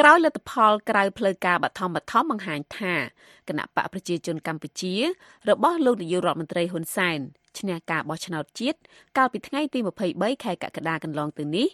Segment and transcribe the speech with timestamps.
[0.00, 2.94] ក្រោយលទ្ធផលក្រៅផ្លូវការបឋមបឋមបង្ហាញថា
[3.48, 4.94] គណៈបកប្រជាជនកម្ពុជា
[5.48, 7.18] របស់លោកនាយករដ្ឋមន្ត្រីហ៊ុនសែន
[7.58, 8.78] ឈ្នះការបោះឆ្នោតជាតិ
[9.16, 9.78] កាលពីថ្ងៃទី
[10.12, 11.68] 23ខែកក្កដាកន្លងទៅនេះ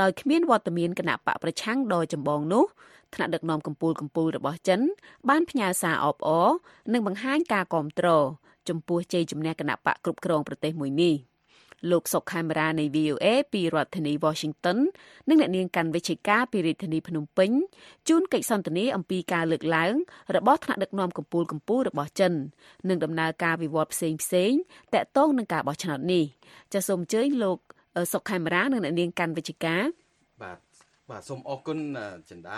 [0.00, 2.64] ដោយគ្មានវត្តមានគណៈបកប្រឆាំងដ៏ចម្បងនោះ
[3.14, 4.80] ថ្នាក់ដឹកនាំកម្ពុជាកម្ពុជារបស់ចិន
[5.28, 6.48] បានផ្ញើសារអបអរ
[6.92, 8.08] និងបង្ហាញការគាំទ្រ
[8.68, 11.16] ចំពោះជ័យជំនះគណៈបកគ្រប់គ្រងប្រទេសមួយនេះ។
[11.90, 14.78] លោកសុកខេមរានៃ VOA ពីរដ្ឋធានី Washington
[15.28, 17.50] និងអ្នកនាងកាន់វិជ្ជការពីរាជធានីភ្នំពេញ
[18.08, 19.94] ជួនកិច្ចសន្ទនាអំពីការលើកឡើង
[20.36, 22.32] របស់ថ្នាក់ដឹកនាំកម្ពុជាកម្ពុជារបស់ចិន
[22.88, 24.52] និងដំណើរការវិវត្តផ្សេងផ្សេង
[24.94, 26.24] តកតងនឹងការបោះឆ្នោតនេះ
[26.72, 27.58] ចាសសូមអញ្ជើញលោក
[28.12, 29.82] សុកខេមរានិងអ្នកនាងកាន់វិជ្ជការ
[30.42, 30.58] បាទ
[31.10, 31.78] បាទសូមអរគុណ
[32.30, 32.56] ចិន្តា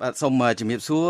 [0.00, 1.08] បាទសូមជំរាបសួរ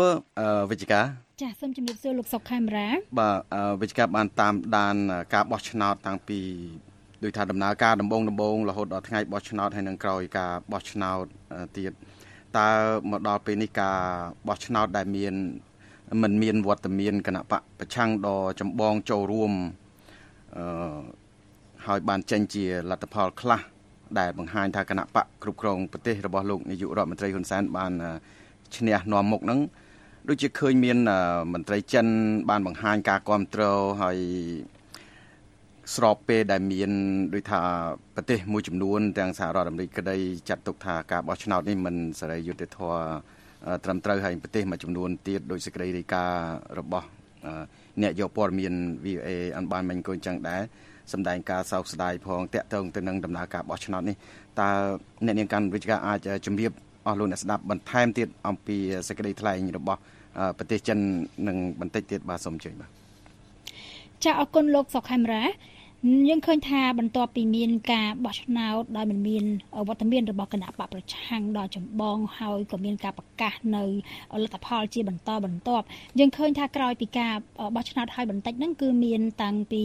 [0.71, 1.05] វិជ្ជការ
[1.41, 2.87] ចាសសូមជំរាបសួរលោកសុកខេមរា
[3.19, 3.37] បាទ
[3.81, 4.95] វិជ្ជការបានតាមដាន
[5.33, 6.39] ការបោះឆ្នោតតាំងពី
[7.23, 11.25] ដូចថាដំណើរការដំបងដំបងរហូតដល់ថ្ងៃបោះឆ្នោតហើយនឹងក្រោយការបោះឆ្នោត
[11.77, 11.91] ទៀត
[12.57, 12.69] តើ
[13.11, 13.97] មកដល់ពេលនេះការ
[14.47, 15.33] បោះឆ្នោតដែលមាន
[16.23, 19.51] មិនមានវត្តមានគណៈបកប្រឆាំងដ៏ចម្បងចូលរួម
[20.57, 20.99] អឺ
[21.87, 23.61] ហើយបានចេញជាលទ្ធផលខ្លះ
[24.19, 27.91] ដែលបង្ហាញថាគណៈបកគ្រប់គ្រងប្រទេសរបស់លោកនាយករដ្ឋមន្ត្រីហ៊ុនសែនបាន
[28.75, 29.59] ឈ្នះនាំមុខហ្នឹង
[30.27, 30.97] ដូចជាឃើញមាន
[31.53, 32.05] មន្ត្រីចិន
[32.49, 34.17] បានបង្ហាញការគ្រប់គ្រងហើយ
[35.95, 36.91] ស្របពេលដែលមាន
[37.33, 37.61] ដូចថា
[38.15, 40.17] ប្រទេសមួយចំនួនទាំងសហរដ្ឋអាមេរិកក្តី
[40.49, 42.99] ចាត់ទុកថាការបោះឆ្នោតនេះមិនសេរីយុត្តិធម៌
[43.83, 47.07] ត្រឹមត្រូវហើយប្រទេសមួយចំនួនទៀតដោយសេចក្តីរាយការណ៍របស់
[48.01, 48.73] អ្នកយកព័ត៌មាន
[49.05, 50.61] VOA អនបានមិញក៏អញ្ចឹងដែរ
[51.13, 54.15] សម្ដែងការសោកស្ដាយផងតាក់ទងទៅនឹងដំណើរការបោះឆ្នោតនេះ
[54.59, 54.69] តើ
[55.25, 56.71] អ្នកនាងកាន់វិជ្ជាអាចជម្រាប
[57.07, 59.99] អស់លោកអ្នកស្ដាប់បន្ថែមទៀតអំពីសេចក្តីថ្លែងរបស់
[60.57, 60.97] ប្រទេសចិន
[61.47, 62.89] នឹងបន្តិចទៀតបាទសូមអញ្ជើញបាទ
[64.23, 65.43] ចាអរគុណលោកសុកខេមរា
[66.29, 69.43] យើងឃើញថាបន្ទាប់ពីមានការបោះឆ្នោតដោយមិនមាន
[69.87, 73.83] វត្តមានរបស់គណៈបកប្រឆាំងដល់ចម្បងហើយក៏មានការប្រកាសនៅ
[74.43, 75.85] លទ្ធផលជាបន្តបន្ទាប់
[76.19, 77.33] យើងឃើញថាក្រោយពីការ
[77.75, 79.83] បោះឆ្នោតហើយបន្តិចហ្នឹងគឺមានតាំងពី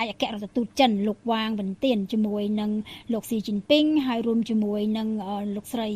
[0.00, 2.70] ឯកអគ្គរដ្ឋទូតចិនលោកវ៉ាងវិនទៀនជាមួយនឹង
[3.12, 5.08] លោកស៊ីជីនពីងហើយរួមជាមួយនឹង
[5.56, 5.88] លោកស្រី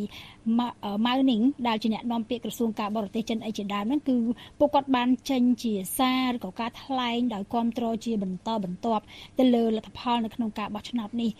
[1.06, 4.16] ម៉ៅនីងដែលជាអ្នកនាំពាក្យក្រសួងការបរទេសចិនអីជាដើមហ្នឹងគឺ
[4.58, 9.04] ពួកគាត់បានចេញជាសារឬក៏ការថ្លែងដោយគ្រប់គ្រងជាបន្តបន្ទាប់
[9.38, 11.30] ទៅលើលទ្ធផលនៅក្នុងការបោះឆ្នោតនេះ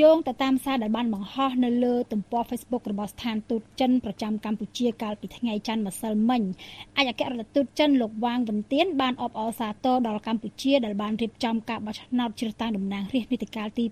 [0.00, 6.42] យោងទៅតាមសារដែលបានបង្ហោះនៅលើទំព័រ Facebook របស់ស្ថានទូតចិនប្រចាំកម្ពុជាកាលពីថ្ងៃច័ន្ទម្សិលមិញ
[7.00, 13.84] ឯកអគ្គរដ្ឋទូតចិនលោកវ៉ាងវិនទៀនបានអបអរសាទរដល់កម្ពុជាដែលបានរៀបចំការបោះឆ្នោតជ្រើសតាំងតំណាងរាស្ត្រនីតិកាលទី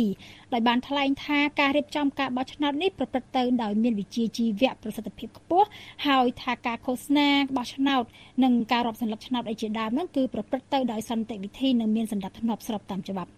[0.00, 5.66] 7ដោយបានថ្លែងថាការរៀបចំការបោះឆ្នោតនេះប្រព្រឹត្តទៅដោយមានវិជ្ជាជីវៈប្រសិទ្ធភាពខ្ពស់
[6.06, 8.04] ហើយថាការឃោសនាបោះឆ្នោត
[8.44, 13.30] និងការរាប់សន្លឹកឆ្នោតអីជាដើមនោះគឺប្រព្រឹត្តទៅដោយសន្តិវិធីនិងមានសន្តិភាពស្របតាមច្បាប់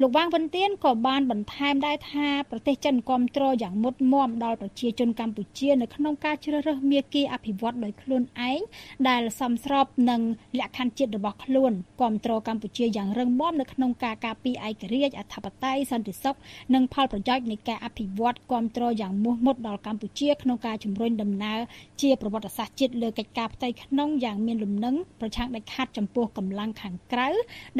[0.00, 8.60] លោកវ៉ាងវិនទៀនក៏បានបន្ថែមដែរថាប្រទេសចិនគ្រប់គ្រងយ៉ាងមុតមមដល់ប្រជាជនកម្ពុជានៅក្នុងការជ្រើសរើសមាគ៌ាអភិវឌ្ឍដោយខ្លួនឯង
[9.08, 10.20] ដែលសមស្របនឹង
[10.58, 16.36] លក្ខខណ្ឌជាតិរបស់ខ្លួនគ្រប់គ្រងកម្ពុជាយ៉ាងរឹងមាំនៅក្នុងការការពារឯករាជ្យអធិបតេយ្យសន្តិសុខ
[16.74, 21.60] និងផលប្រយោជន៍នៃការអភិវឌ្ឍគ្រប់គ្រងយ៉ាងមោះមុតដល់កម្ពុជាក្នុងការជំរុញដំណើរ
[22.02, 27.28] ជាប្រវត្តិសាស្ត្រជាតិលើកិច្ចការផ្ទៃក្នុងយ៉ាងមានលំនឹងប្រឆាំងដាច់ខាតចំពោះកម្លាំងខាងក្រៅ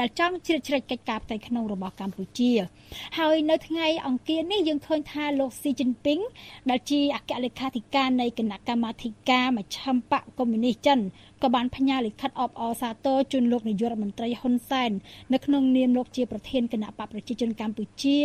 [0.00, 2.53] ដែលចង់ជ្រៀតជ្រែកកិច្ចការផ្ទៃក្នុងរបស់កម្ពុជា
[3.19, 6.20] ហើយនៅថ្ងៃអង្គារនេះយើងឃើញថាលោកស៊ីជីនពីង
[6.70, 11.00] ដែលជាអគ្គលេខាធិការនៃគណៈកម្មាធិការមជ្ឈិមបកកុម្មុយនីសចិន
[11.42, 14.90] ក៏បានផ្ញើលិខិតអបអរសាទរជូនលោកនាយករដ្ឋមន្ត្រីហ៊ុនសែន
[15.32, 18.18] នៅក្នុងនាមលោកជាប្រធានគណៈបកប្រជាជនកម្ពុជា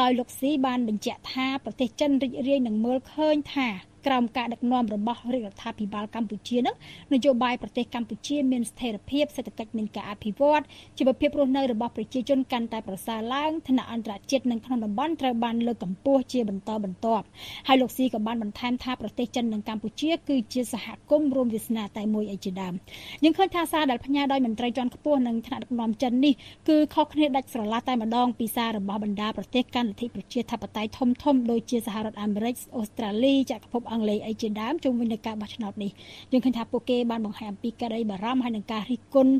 [0.00, 3.68] ដោយលោកស៊ីបានបញ្ជាក់ថាប្រទេសចិនរីករាយនឹងមើលឃើញថា
[4.06, 6.76] ក្រោមការដឹកនាំរបស់រាជរដ្ឋាភិបាលកម្ពុជានឹង
[7.14, 10.62] នយោបាយប្រទេសកម្ពុជាមានស្ថិរភាពសេដ្ឋកិច្ចនិងការអភិវឌ្ឍ
[10.98, 17.24] ជីវភាពរស់នៅរបស់ប្រជាជនកាន់តែប្រសើរឡើងឋានៈអន្តរជាតិនិងក្នុងតំបន់ត្រូវបានលើកកម្ពស់ជាបន្តបន្ទាប់
[17.68, 22.74] ហើយលោកស៊ីក៏បានបន្ថែមថាប្រទេសចិននិងកម្ពុជាគឺជាសហគមន៍រួមវាសនាតែមួយឯជាដើម
[23.22, 26.34] យើងឃើញថាសារដែលផ្ញើដោយមន្ត្រីជាន់ខ្ពស់និងថ្នាក់ដឹកនាំចិននេះ
[26.68, 35.90] គឺខុសគ្នាដាច់ស្រឡះតែម្ដងពីសាររបស់បណ្ដាប្រទេសកាន់លទ្ធិប្រជាធិបតេយ្យធំធំដូចជាសហរដ្ឋអាមេរិកអូស្ត្រាលីចក្រភពអង់គ្លេសអីជាដើមជុំវិញនឹងការបោះឆ្នោតនេះ
[36.32, 39.32] យើងឃើញថាពួកគេបានបង្ហាញអំពីក្តីបារម្ភហើយនឹងការរិះគន់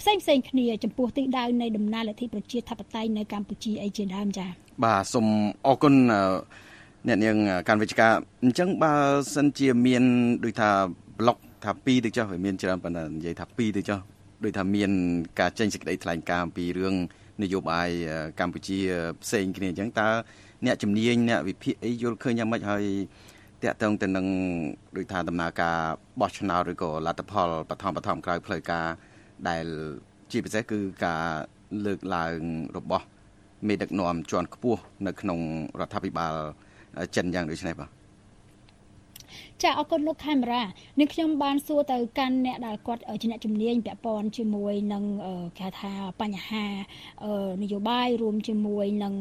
[0.00, 4.50] ផ្សេងផ្សេងគ្នាចំពោះទិសដៅនៃដំណើរលទ្ធិប្រជាធិបតេយ្យនៅកម្ពុជាអីជាដើមចា៎
[4.84, 5.26] បាទសូម
[5.66, 5.94] អរគុណ
[7.06, 7.36] អ្នកនាង
[7.68, 8.92] ការវិជ្ជការអញ្ចឹងបើ
[9.36, 10.02] សិនជាមាន
[10.44, 10.70] ដូចថា
[11.18, 13.98] ប្លុកថា2ទៅចុះវាមានច្រើនប៉ុន្តែនិយាយថា2ទៅចុះ
[14.44, 14.90] ដូចថាមាន
[15.40, 16.94] ការចេញសេចក្តីថ្លែងការណ៍អំពីរឿង
[17.42, 17.88] នយោបាយ
[18.40, 18.78] កម្ពុជា
[19.22, 20.08] ផ្សេងគ្នាអញ្ចឹងតើ
[20.66, 22.84] អ្នកជំនាញអ្នកវិភាគអីយល់ឃើញយ៉ាងម៉េចហើយ
[23.62, 24.26] តាក់ទងទៅនឹង
[24.96, 25.76] ដូចថាដំណើរការ
[26.20, 28.86] បោះឆ្នោតឬក៏លទ្ធផលបឋមបឋមក្រោយផ្លូវការ
[29.48, 29.64] ដែល
[30.30, 31.24] ជាពិសេសគឺការ
[31.86, 32.40] លើកឡើង
[32.76, 33.06] របស់
[33.68, 35.38] មេដឹកនាំជាន់ខ្ពស់នៅក្នុង
[35.80, 36.34] រដ្ឋាភិបាល
[37.16, 37.90] ចិនយ៉ាងដូចនេះបាទ
[39.62, 40.62] ចាអរគុណលោកខេមរា
[40.98, 45.04] នឹងខ្ញុំបានសួរទៅកាន់អ្នកដែលគាត់ជាអ្នកជំនាញពាក់ព័ន្ធជាមួយនឹង
[45.58, 46.64] គេថាបញ្ហា
[47.62, 49.14] នយោបាយរួមជាមួយនឹង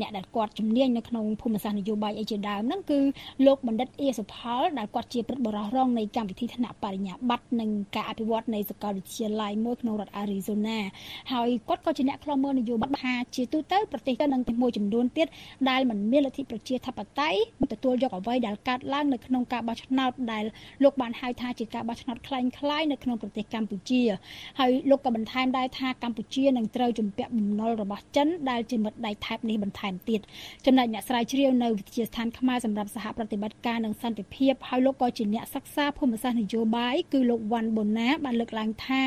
[0.00, 3.00] អ្នកដែលគាត់ជំនាញនៅក្នុងភូមិសាស្ត្រនយោបាយអីជាដើមហ្នឹងគឺ
[3.46, 10.78] លោកបណ្ឌិតអៀសុផលដែលគាត់ជាព្រឹទ្ធបរិះរងនៃកម្មវិធីថ្នាក់បរិញ្ញាបត្រនិងការអភិវឌ្ឍនៃសាកលវិទ្យាល័យមួយក្នុងរដ្ឋ Arizona
[11.32, 15.26] ហើយគាត់ក៏ជាអ្នកខ្លំមើលនយោបាយថាជាទូទៅប្រទេសទៅនឹងមួយចំនួនទៀត
[15.70, 17.40] ដែលមិនមានលទ្ធិប្រជាធិបតេយ្យ
[17.72, 20.43] ទទួលយកអ្វីដែលកើតឡើងនៅក្នុងការបោះឆ្នោតដែល
[20.83, 24.01] លោកបានហៅថាជាការបោះឆ្នោតคล้ายៗនៅក្នុងប្រទេសកម្ពុជា
[24.59, 30.21] ហើយលោកក៏បន្ថែមដែរថាកម្ពុជានឹងត្រូវជំពាក់បំណុលរបស់ចិនដែលជាមិត្តដៃថែបនេះបន្ថែមទៀត
[30.65, 39.01] ចំណែកអ្នកស្រាវជ្រាវនៅវិទ្យាស្ថានខ្មែរសម្រាប់សហប្រតិបត្តិការនិងសន្តិភាពហើយលោកក៏ជាអ្នកសិក្សាភូមិសាស្ត្រនយោបាយគឺលោកវ៉ាន់បូណាបានលើកឡើងថា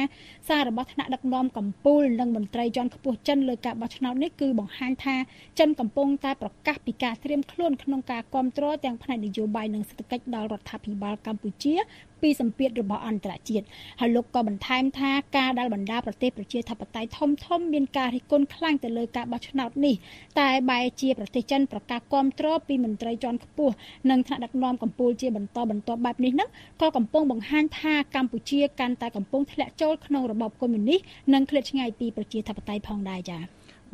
[0.48, 5.16] សាររបស់ថ្នាក់ដឹកនាំកម្ពុជានិងមន្ត្រីជាន់ខ្ពស់ចិនលើការបោះឆ្នោតនេះគឺបង្ហាញថា
[5.58, 11.75] ចិនកំពុងតែប្រកាសពីការត្រៀមខ្លួនក្នុងការគ្រប់គ្រងទាំងផ្នែកនយោបាយនិងសេដ្ឋកិច្ចដ ល់រដ្ឋាភិបាលកម្ពុជា
[12.21, 13.65] ពីសម្ពាធរបស់អន្តរជាតិ
[13.99, 19.95] ហើយលោកក៏បន្ថែមថាការដែលបណ្ដាប្រទេសប្រជាធិបតេយ្យធំធំមានការរិះគន់ខ្លាំងទៅលើការបោះឆ្នោតនេះ
[20.39, 23.73] តែបែរជាប្រទេសចិនប្រកាសគ្រប់គ្រងពីមន្ត្រីជាន់ខ្ពស់
[24.09, 26.49] និងថ្នាក់ដឹកនាំកម្ពុជាជាបន្តបន្ទាប់បែបនេះហ្នឹង
[26.81, 30.99] ក៏កំពុងបង្ហាញថាកម្ពុជាកាន់តែកំពុងធ្លាក់ចូលក្នុងរបបកុម្មុយនីស
[31.33, 33.41] និងឃ្លាតឆ្ងាយពីប្រជាធិបតេយ្យផងដែរចា៎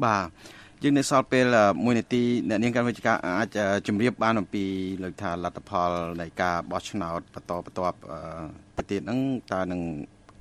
[0.04, 0.28] បាទ
[0.86, 3.58] យើងនៅសល់ពេល1នាទីអ្នកនាងកម្មវិជ្ជាអាច
[3.88, 4.64] ជម្រាបបានអំពី
[5.04, 5.92] លើកថាលទ្ធផល
[6.22, 7.98] នៃការបោះឆ្នោតបន្តបន្ទាប់
[8.78, 9.20] ទៅទៀតហ្នឹង
[9.52, 9.82] តើនឹង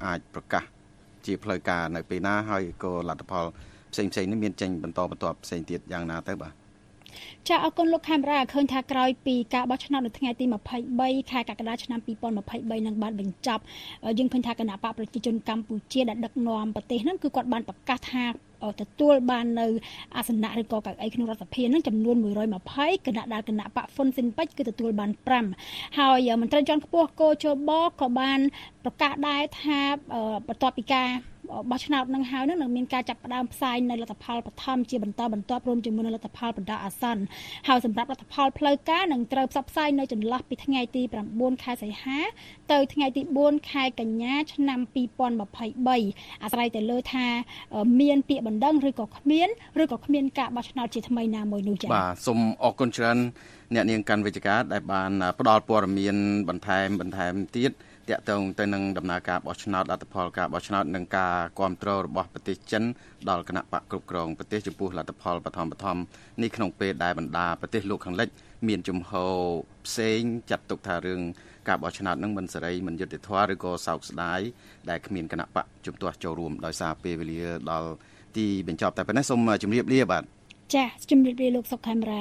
[0.05, 0.65] អាចប្រកាស
[1.27, 3.45] ជាផ្លូវការនៅពេលណាហើយក៏លទ្ធផល
[3.93, 6.53] ផ្សេងផ្សេងនេះមានចេញបន្តបន្ទាប់ផ្សេងទៀតយ៉ាងណាទៅបាទ
[7.49, 10.45] ចាអរគុណលោកខេមរាឃើញថាក្រោយពីការបោះឆ្នោតនៅថ្ងៃទី
[10.89, 12.01] 23ខែកក្កដាឆ្នាំ
[12.43, 13.63] 2023នឹងបានបញ្ចប់
[14.19, 18.25] យើងឃើញថាគណៈបកប្រជាជនកម្ពុជាដែលដឹកនាំប្រទេសហ្នឹងគឺគាត់បានប្រកាសថា
[18.81, 19.67] ទទួលបាននៅ
[20.17, 22.17] អាសនៈឬក៏កៅអីក្នុងរដ្ឋសភានឹងចំនួន
[22.61, 25.11] 120គណៈដែលគណៈបកហ្វុនស៊ិនពេជ្រគឺទទួលបាន
[25.55, 27.71] 5ហើយមន្ត្រីជាន់ខ្ពស់កោជប
[28.01, 28.41] ក៏បាន
[28.85, 29.81] ប្រកាសដែរថា
[30.49, 31.09] បន្ទាប់ពីការ
[31.71, 37.23] បោះឆ្នោតនឹងហើយនឹងមានការចាប់ផ្ដើមផ្សាយនៅលទ្ធផលបឋមជាបន្តបន្ទាប់រួមជាមួយនឹងលទ្ធផលបណ្ដោះអាសន្ន
[37.69, 41.03] ហើយសម្រាប់លទ្ធផលផ្លូវការនឹងត្រូវផ្សព្វផ្សាយនៅចន្លោះពីថ្ងៃទី
[41.33, 42.19] 9ខែសីហា
[42.73, 44.81] ទៅថ្ងៃទី4ខែកញ្ញាឆ្នាំ
[45.43, 47.27] 2023អាស្រ័យទៅលើថា
[48.01, 49.49] មានពាក្យបណ្ដឹងឬក៏គ្មាន
[49.83, 53.19] ឬក៏គ្មានការបោះឆ្នោតជាថ្មីណាមួយនោះចា៎បាទសូមអរគុណច្រើន
[53.75, 56.17] អ្នកនាងកាន់វិជ្ជការដែលបានផ្ដល់ព័ត៌មាន
[56.49, 57.73] បន្ថែមបន្ថែមទៀត
[58.11, 62.85] តាក់ទងទៅនឹងដំណើរការបោះឆ្នោតលទ្ធផលការបោះឆ្នោតនិងការគ្រប់គ្រងរបស់ប្រទេសចិន
[63.31, 65.99] ដល់គណៈបកគ្រប់គ្រងប្រទេសចំពោះលទ្ធផលបឋមបឋម
[66.43, 68.29] នេះក្នុងពេលដែលបណ្ដាប្រទេសលោកខាងលិច
[68.69, 69.35] មានជំហរ
[69.87, 70.21] ផ្សេង
[70.51, 71.21] ចាត់ទុកថារឿង
[71.69, 74.41] ការបោះឆ្នោតនឹងមិនសេរីមិនយុត្តិធម៌ឬក៏សោកស្ដាយ
[74.91, 77.91] ដែលគ្មានគណៈបកជំទាស់ចូលរួមដោយសារពេលវេលាដល់
[78.37, 80.23] ទីបញ្ចប់តែប៉ុណ្ណេះសូមជម្រាបលាបាទ
[80.75, 82.13] ចា៎ជម្រាបលាលោកសុកខេមរ